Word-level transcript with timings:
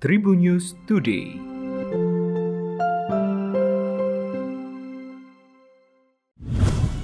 Tribun 0.00 0.40
News 0.40 0.72
Today. 0.88 1.36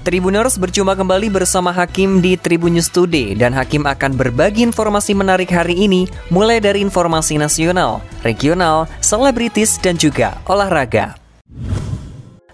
Tribuners 0.01 0.57
berjumpa 0.57 0.97
kembali 0.97 1.29
bersama 1.29 1.77
Hakim 1.77 2.25
di 2.25 2.41
Tribun 2.41 2.73
News 2.73 2.89
Today 2.89 3.37
dan 3.37 3.53
Hakim 3.53 3.85
akan 3.85 4.17
berbagi 4.17 4.65
informasi 4.65 5.13
menarik 5.13 5.53
hari 5.53 5.77
ini 5.77 6.09
mulai 6.33 6.57
dari 6.57 6.81
informasi 6.81 7.37
nasional, 7.37 8.01
regional, 8.25 8.89
selebritis 9.05 9.77
dan 9.77 10.01
juga 10.01 10.41
olahraga. 10.49 11.26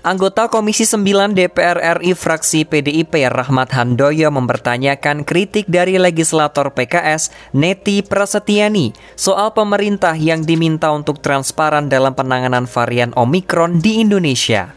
Anggota 0.02 0.50
Komisi 0.50 0.82
9 0.82 1.30
DPR 1.30 2.02
RI 2.02 2.18
fraksi 2.18 2.66
PDIP 2.66 3.22
Rahmat 3.30 3.70
Handoyo 3.70 4.34
mempertanyakan 4.34 5.22
kritik 5.22 5.70
dari 5.70 5.94
legislator 5.94 6.74
PKS 6.74 7.30
Neti 7.54 8.02
Prasetyani 8.02 8.90
soal 9.14 9.54
pemerintah 9.54 10.18
yang 10.18 10.42
diminta 10.42 10.90
untuk 10.90 11.22
transparan 11.22 11.86
dalam 11.86 12.18
penanganan 12.18 12.66
varian 12.66 13.14
Omikron 13.14 13.78
di 13.78 14.02
Indonesia. 14.02 14.74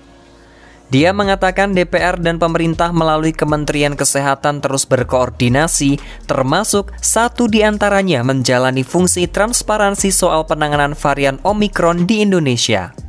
Dia 0.94 1.10
mengatakan 1.10 1.74
DPR 1.74 2.22
dan 2.22 2.38
pemerintah 2.38 2.94
melalui 2.94 3.34
Kementerian 3.34 3.98
Kesehatan 3.98 4.62
terus 4.62 4.86
berkoordinasi, 4.86 5.98
termasuk 6.30 6.94
satu 7.02 7.50
di 7.50 7.66
antaranya 7.66 8.22
menjalani 8.22 8.86
fungsi 8.86 9.26
transparansi 9.26 10.14
soal 10.14 10.46
penanganan 10.46 10.94
varian 10.94 11.42
Omikron 11.42 12.06
di 12.06 12.22
Indonesia. 12.22 13.05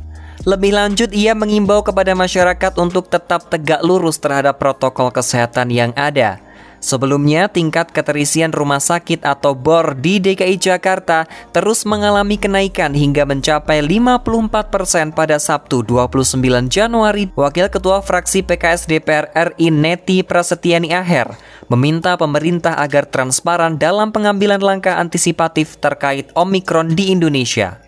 Lebih 0.47 0.71
lanjut, 0.71 1.11
ia 1.11 1.35
mengimbau 1.35 1.83
kepada 1.83 2.15
masyarakat 2.15 2.79
untuk 2.79 3.11
tetap 3.11 3.51
tegak 3.51 3.83
lurus 3.83 4.15
terhadap 4.15 4.55
protokol 4.55 5.11
kesehatan 5.11 5.67
yang 5.67 5.91
ada– 5.99 6.39
Sebelumnya, 6.77 7.49
tingkat 7.49 7.89
keterisian 7.89 8.53
rumah 8.53 8.77
sakit 8.77 9.25
atau 9.25 9.57
BOR 9.57 9.97
di 9.97 10.21
DKI 10.21 10.61
Jakarta 10.61 11.25
terus 11.49 11.81
mengalami 11.89 12.37
kenaikan 12.37 12.93
hingga 12.93 13.25
mencapai 13.25 13.81
54 13.81 14.69
persen 14.69 15.09
pada 15.09 15.41
Sabtu 15.41 15.81
29 15.81 16.69
Januari. 16.69 17.33
Wakil 17.33 17.73
Ketua 17.73 18.05
Fraksi 18.05 18.45
PKS 18.45 18.85
DPR 18.85 19.33
RI 19.33 19.73
Neti 19.73 20.21
Prasetyani 20.21 20.93
Aher 20.93 21.33
meminta 21.67 22.13
pemerintah 22.15 22.77
agar 22.77 23.09
transparan 23.09 23.75
dalam 23.75 24.13
pengambilan 24.13 24.61
langkah 24.61 25.01
antisipatif 25.01 25.81
terkait 25.81 26.29
Omikron 26.37 26.93
di 26.93 27.09
Indonesia. 27.09 27.86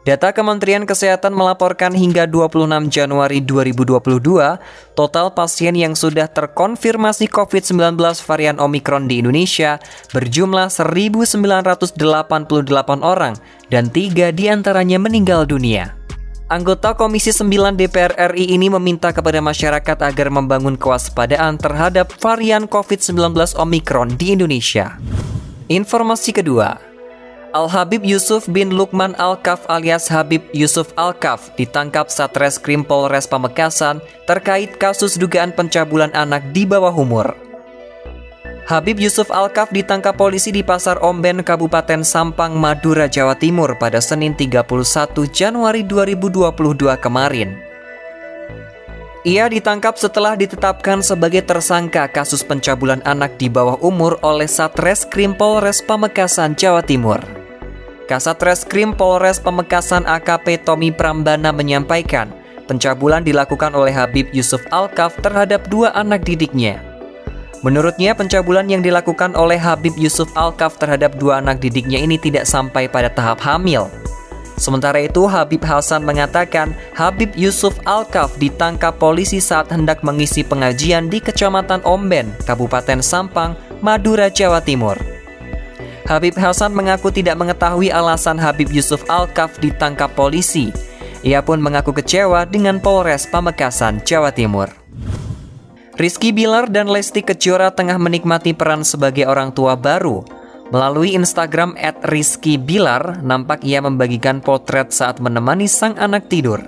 Data 0.00 0.32
Kementerian 0.32 0.88
Kesehatan 0.88 1.36
melaporkan 1.36 1.92
hingga 1.92 2.24
26 2.24 2.88
Januari 2.88 3.44
2022, 3.44 4.00
total 4.96 5.26
pasien 5.36 5.76
yang 5.76 5.92
sudah 5.92 6.24
terkonfirmasi 6.24 7.28
COVID-19 7.28 8.00
varian 8.24 8.56
Omikron 8.56 9.12
di 9.12 9.20
Indonesia 9.20 9.76
berjumlah 10.16 10.72
1.988 10.72 11.36
orang 13.04 13.36
dan 13.68 13.92
tiga 13.92 14.32
di 14.32 14.48
antaranya 14.48 14.96
meninggal 14.96 15.44
dunia. 15.44 15.92
Anggota 16.48 16.96
Komisi 16.96 17.30
9 17.30 17.76
DPR 17.76 18.16
RI 18.32 18.56
ini 18.56 18.72
meminta 18.72 19.12
kepada 19.12 19.44
masyarakat 19.44 19.98
agar 20.00 20.32
membangun 20.32 20.80
kewaspadaan 20.80 21.60
terhadap 21.60 22.08
varian 22.24 22.64
COVID-19 22.64 23.36
Omikron 23.54 24.16
di 24.16 24.32
Indonesia. 24.32 24.96
Informasi 25.70 26.34
kedua, 26.34 26.89
Al-Habib 27.50 28.06
Yusuf 28.06 28.46
bin 28.46 28.70
Lukman 28.70 29.18
Al-Kaf 29.18 29.66
alias 29.66 30.06
Habib 30.06 30.46
Yusuf 30.54 30.94
Al-Kaf 30.94 31.50
ditangkap 31.58 32.06
Satreskrim 32.06 32.86
Polres 32.86 33.26
Pamekasan 33.26 33.98
terkait 34.30 34.78
kasus 34.78 35.18
dugaan 35.18 35.50
pencabulan 35.50 36.14
anak 36.14 36.46
di 36.54 36.62
bawah 36.62 36.94
umur. 36.94 37.34
Habib 38.70 39.02
Yusuf 39.02 39.34
Al-Kaf 39.34 39.74
ditangkap 39.74 40.14
polisi 40.14 40.54
di 40.54 40.62
Pasar 40.62 41.02
Omben, 41.02 41.42
Kabupaten 41.42 42.06
Sampang, 42.06 42.54
Madura, 42.54 43.10
Jawa 43.10 43.34
Timur 43.34 43.74
pada 43.74 43.98
Senin 43.98 44.30
31 44.38 44.62
Januari 45.34 45.82
2022 45.82 46.54
kemarin. 47.02 47.58
Ia 49.26 49.50
ditangkap 49.50 49.98
setelah 49.98 50.38
ditetapkan 50.38 51.02
sebagai 51.02 51.42
tersangka 51.42 52.06
kasus 52.08 52.46
pencabulan 52.46 53.02
anak 53.02 53.36
di 53.42 53.50
bawah 53.50 53.74
umur 53.82 54.22
oleh 54.22 54.46
Satreskrim 54.46 55.34
Polres 55.34 55.82
Pamekasan, 55.82 56.54
Jawa 56.54 56.86
Timur. 56.86 57.39
Kasat 58.10 58.42
Reskrim 58.42 58.90
Polres 58.90 59.38
Pemekasan 59.38 60.02
AKP 60.02 60.66
Tommy 60.66 60.90
Prambana 60.90 61.54
menyampaikan, 61.54 62.26
pencabulan 62.66 63.22
dilakukan 63.22 63.70
oleh 63.70 63.94
Habib 63.94 64.34
Yusuf 64.34 64.66
Alkaf 64.74 65.14
terhadap 65.22 65.70
dua 65.70 65.94
anak 65.94 66.26
didiknya. 66.26 66.82
Menurutnya, 67.62 68.10
pencabulan 68.18 68.66
yang 68.66 68.82
dilakukan 68.82 69.38
oleh 69.38 69.62
Habib 69.62 69.94
Yusuf 69.94 70.26
Alkaf 70.34 70.74
terhadap 70.82 71.14
dua 71.22 71.38
anak 71.38 71.62
didiknya 71.62 72.02
ini 72.02 72.18
tidak 72.18 72.50
sampai 72.50 72.90
pada 72.90 73.06
tahap 73.14 73.38
hamil. 73.46 73.86
Sementara 74.58 74.98
itu, 75.06 75.30
Habib 75.30 75.62
Hasan 75.62 76.02
mengatakan 76.02 76.74
Habib 76.98 77.30
Yusuf 77.38 77.78
Alkaf 77.86 78.34
ditangkap 78.42 78.98
polisi 78.98 79.38
saat 79.38 79.70
hendak 79.70 80.02
mengisi 80.02 80.42
pengajian 80.42 81.06
di 81.06 81.22
Kecamatan 81.22 81.86
Omben, 81.86 82.34
Kabupaten 82.42 82.98
Sampang, 83.06 83.54
Madura, 83.78 84.26
Jawa 84.26 84.58
Timur. 84.58 85.09
Habib 86.10 86.34
Hasan 86.34 86.74
mengaku 86.74 87.14
tidak 87.14 87.38
mengetahui 87.38 87.94
alasan 87.94 88.34
Habib 88.34 88.66
Yusuf 88.74 89.06
Al-Kaf 89.06 89.62
ditangkap 89.62 90.10
polisi. 90.18 90.74
Ia 91.22 91.38
pun 91.38 91.62
mengaku 91.62 91.94
kecewa 91.94 92.50
dengan 92.50 92.82
Polres 92.82 93.30
Pamekasan, 93.30 94.02
Jawa 94.02 94.34
Timur. 94.34 94.74
Rizky 95.94 96.34
Bilar 96.34 96.66
dan 96.66 96.90
Lesti 96.90 97.22
Kejora 97.22 97.70
tengah 97.70 97.94
menikmati 97.94 98.50
peran 98.58 98.82
sebagai 98.82 99.30
orang 99.30 99.54
tua 99.54 99.78
baru. 99.78 100.26
Melalui 100.74 101.14
Instagram 101.14 101.78
at 101.78 102.02
Rizky 102.10 102.58
Bilar, 102.58 103.22
nampak 103.22 103.62
ia 103.62 103.78
membagikan 103.78 104.42
potret 104.42 104.90
saat 104.90 105.22
menemani 105.22 105.70
sang 105.70 105.94
anak 105.94 106.26
tidur. 106.26 106.58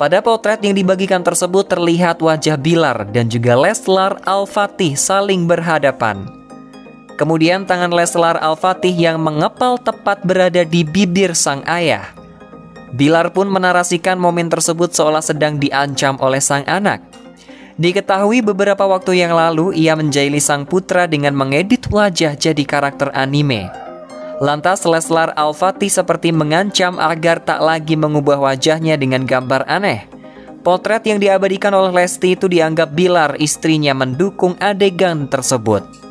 Pada 0.00 0.24
potret 0.24 0.64
yang 0.64 0.72
dibagikan 0.72 1.20
tersebut 1.20 1.68
terlihat 1.68 2.24
wajah 2.24 2.56
Bilar 2.56 3.04
dan 3.12 3.28
juga 3.28 3.52
Leslar 3.52 4.16
Al-Fatih 4.24 4.96
saling 4.96 5.44
berhadapan. 5.44 6.41
Kemudian 7.22 7.62
tangan 7.62 7.94
Leslar 7.94 8.34
Al-Fatih 8.34 8.90
yang 8.90 9.22
mengepal 9.22 9.78
tepat 9.78 10.26
berada 10.26 10.66
di 10.66 10.82
bibir 10.82 11.38
sang 11.38 11.62
ayah. 11.70 12.10
Bilar 12.90 13.30
pun 13.30 13.46
menarasikan 13.46 14.18
momen 14.18 14.50
tersebut 14.50 14.90
seolah 14.90 15.22
sedang 15.22 15.54
diancam 15.54 16.18
oleh 16.18 16.42
sang 16.42 16.66
anak. 16.66 16.98
Diketahui 17.78 18.42
beberapa 18.42 18.90
waktu 18.90 19.22
yang 19.22 19.38
lalu 19.38 19.70
ia 19.70 19.94
menjaili 19.94 20.42
sang 20.42 20.66
putra 20.66 21.06
dengan 21.06 21.38
mengedit 21.38 21.86
wajah 21.94 22.34
jadi 22.34 22.66
karakter 22.66 23.14
anime. 23.14 23.70
Lantas 24.42 24.82
Leslar 24.82 25.30
Al-Fatih 25.38 25.94
seperti 25.94 26.34
mengancam 26.34 26.98
agar 26.98 27.38
tak 27.38 27.62
lagi 27.62 27.94
mengubah 27.94 28.42
wajahnya 28.50 28.98
dengan 28.98 29.22
gambar 29.22 29.62
aneh. 29.70 30.10
Potret 30.66 31.06
yang 31.06 31.22
diabadikan 31.22 31.70
oleh 31.70 32.02
Lesti 32.02 32.34
itu 32.34 32.50
dianggap 32.50 32.90
Bilar 32.90 33.38
istrinya 33.38 33.94
mendukung 33.94 34.58
adegan 34.58 35.30
tersebut. 35.30 36.01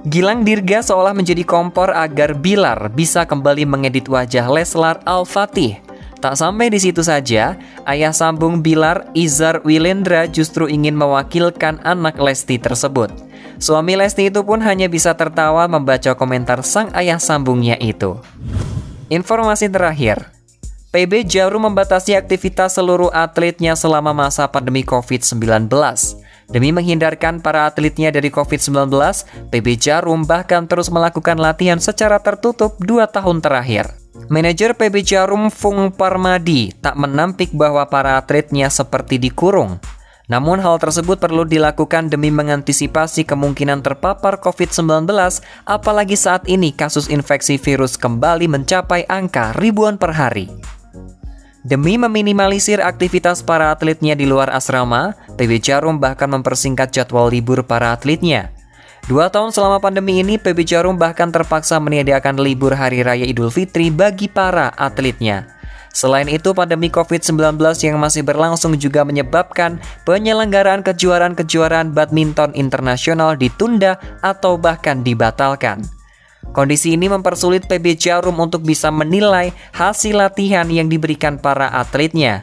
Gilang 0.00 0.48
Dirga 0.48 0.80
seolah 0.80 1.12
menjadi 1.12 1.44
kompor 1.44 1.92
agar 1.92 2.32
Bilar 2.32 2.88
bisa 2.88 3.28
kembali 3.28 3.68
mengedit 3.68 4.08
wajah 4.08 4.48
Leslar 4.48 5.04
Al-Fatih. 5.04 5.76
Tak 6.24 6.40
sampai 6.40 6.72
di 6.72 6.80
situ 6.80 7.04
saja, 7.04 7.60
ayah 7.84 8.08
sambung 8.08 8.64
Bilar, 8.64 9.12
Izar 9.12 9.60
Wilendra 9.60 10.24
justru 10.24 10.72
ingin 10.72 10.96
mewakilkan 10.96 11.84
anak 11.84 12.16
Lesti 12.16 12.56
tersebut. 12.56 13.12
Suami 13.60 13.92
Lesti 13.92 14.32
itu 14.32 14.40
pun 14.40 14.64
hanya 14.64 14.88
bisa 14.88 15.12
tertawa 15.12 15.68
membaca 15.68 16.16
komentar 16.16 16.64
sang 16.64 16.88
ayah 16.96 17.20
sambungnya 17.20 17.76
itu. 17.76 18.16
Informasi 19.12 19.68
terakhir, 19.68 20.32
PB 20.96 21.28
Jarum 21.28 21.68
membatasi 21.68 22.16
aktivitas 22.16 22.80
seluruh 22.80 23.12
atletnya 23.12 23.76
selama 23.76 24.16
masa 24.16 24.48
pandemi 24.48 24.80
COVID-19. 24.80 25.68
Demi 26.50 26.74
menghindarkan 26.74 27.38
para 27.38 27.70
atletnya 27.70 28.10
dari 28.10 28.26
COVID-19, 28.26 28.90
PB 29.54 29.66
Jarum 29.78 30.26
bahkan 30.26 30.66
terus 30.66 30.90
melakukan 30.90 31.38
latihan 31.38 31.78
secara 31.78 32.18
tertutup 32.18 32.74
dua 32.82 33.06
tahun 33.06 33.38
terakhir. 33.38 33.94
Manajer 34.26 34.74
PB 34.74 35.06
Jarum 35.06 35.46
Fung 35.54 35.94
Parmadi 35.94 36.74
tak 36.82 36.98
menampik 36.98 37.54
bahwa 37.54 37.86
para 37.86 38.18
atletnya 38.18 38.66
seperti 38.66 39.22
dikurung. 39.22 39.78
Namun 40.30 40.62
hal 40.62 40.78
tersebut 40.78 41.18
perlu 41.18 41.42
dilakukan 41.42 42.06
demi 42.06 42.30
mengantisipasi 42.30 43.26
kemungkinan 43.26 43.82
terpapar 43.82 44.38
COVID-19, 44.38 45.06
apalagi 45.66 46.14
saat 46.14 46.46
ini 46.46 46.70
kasus 46.70 47.10
infeksi 47.10 47.58
virus 47.58 47.98
kembali 47.98 48.46
mencapai 48.46 49.06
angka 49.10 49.54
ribuan 49.58 49.98
per 49.98 50.14
hari. 50.14 50.46
Demi 51.60 52.00
meminimalisir 52.00 52.80
aktivitas 52.80 53.44
para 53.44 53.68
atletnya 53.68 54.16
di 54.16 54.24
luar 54.24 54.48
asrama, 54.48 55.12
PB 55.36 55.60
Jarum 55.60 56.00
bahkan 56.00 56.32
mempersingkat 56.32 56.88
jadwal 56.88 57.28
libur 57.28 57.60
para 57.68 57.92
atletnya. 57.92 58.48
Dua 59.04 59.28
tahun 59.28 59.52
selama 59.52 59.76
pandemi 59.76 60.24
ini, 60.24 60.40
PB 60.40 60.56
Jarum 60.64 60.96
bahkan 60.96 61.28
terpaksa 61.28 61.76
menyediakan 61.76 62.40
libur 62.40 62.72
Hari 62.72 63.04
Raya 63.04 63.28
Idul 63.28 63.52
Fitri 63.52 63.92
bagi 63.92 64.24
para 64.24 64.72
atletnya. 64.72 65.52
Selain 65.92 66.32
itu, 66.32 66.56
pandemi 66.56 66.88
COVID-19 66.88 67.60
yang 67.84 68.00
masih 68.00 68.24
berlangsung 68.24 68.72
juga 68.80 69.04
menyebabkan 69.04 69.84
penyelenggaraan 70.08 70.80
kejuaraan-kejuaraan 70.80 71.92
badminton 71.92 72.56
internasional 72.56 73.36
ditunda 73.36 74.00
atau 74.24 74.56
bahkan 74.56 75.04
dibatalkan. 75.04 75.99
Kondisi 76.50 76.98
ini 76.98 77.06
mempersulit 77.06 77.70
PB 77.70 77.94
Jarum 77.94 78.34
untuk 78.42 78.66
bisa 78.66 78.90
menilai 78.90 79.54
hasil 79.70 80.18
latihan 80.18 80.66
yang 80.66 80.90
diberikan 80.90 81.38
para 81.38 81.70
atletnya. 81.70 82.42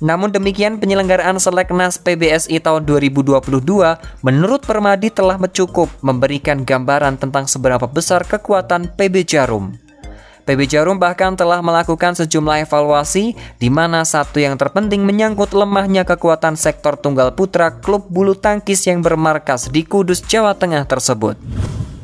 Namun 0.00 0.32
demikian 0.32 0.80
penyelenggaraan 0.80 1.36
Seleknas 1.36 2.00
PBSI 2.00 2.58
tahun 2.64 2.88
2022 2.88 3.44
menurut 4.24 4.64
Permadi 4.64 5.12
telah 5.12 5.36
mencukup 5.36 5.92
memberikan 6.00 6.64
gambaran 6.64 7.20
tentang 7.20 7.44
seberapa 7.44 7.84
besar 7.84 8.24
kekuatan 8.24 8.96
PB 8.96 9.28
Jarum. 9.28 9.76
PB 10.48 10.66
Jarum 10.66 10.96
bahkan 10.96 11.36
telah 11.36 11.60
melakukan 11.62 12.16
sejumlah 12.16 12.66
evaluasi 12.66 13.36
di 13.60 13.68
mana 13.68 14.02
satu 14.02 14.40
yang 14.40 14.56
terpenting 14.56 15.04
menyangkut 15.04 15.52
lemahnya 15.52 16.02
kekuatan 16.02 16.56
sektor 16.56 16.96
tunggal 16.96 17.36
putra 17.36 17.78
klub 17.78 18.08
bulu 18.08 18.34
tangkis 18.34 18.82
yang 18.88 19.04
bermarkas 19.04 19.70
di 19.70 19.86
Kudus, 19.86 20.24
Jawa 20.24 20.56
Tengah 20.56 20.88
tersebut. 20.88 21.38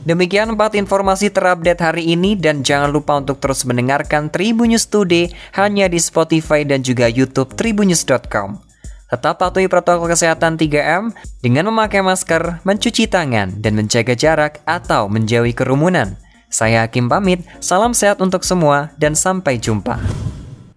Demikian 0.06 0.54
empat 0.54 0.78
informasi 0.78 1.34
terupdate 1.34 1.82
hari 1.82 2.14
ini 2.14 2.38
dan 2.38 2.62
jangan 2.62 2.94
lupa 2.94 3.18
untuk 3.18 3.42
terus 3.42 3.66
mendengarkan 3.66 4.30
Tribunnews 4.30 4.86
Today 4.86 5.34
hanya 5.58 5.90
di 5.90 5.98
Spotify 5.98 6.62
dan 6.62 6.86
juga 6.86 7.10
YouTube 7.10 7.58
tribunnews.com. 7.58 8.62
Tetap 9.10 9.34
patuhi 9.42 9.66
protokol 9.66 10.06
kesehatan 10.06 10.54
3M 10.62 11.10
dengan 11.42 11.74
memakai 11.74 12.06
masker, 12.06 12.62
mencuci 12.62 13.10
tangan, 13.10 13.58
dan 13.58 13.74
menjaga 13.74 14.14
jarak 14.14 14.62
atau 14.62 15.10
menjauhi 15.10 15.50
kerumunan. 15.50 16.14
Saya 16.54 16.86
Hakim 16.86 17.10
pamit, 17.10 17.42
salam 17.58 17.90
sehat 17.90 18.22
untuk 18.22 18.46
semua 18.46 18.94
dan 19.02 19.18
sampai 19.18 19.58
jumpa. 19.58 19.98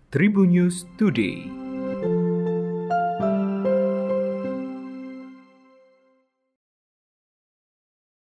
Tribunnews 0.09 0.89
Today 0.97 1.58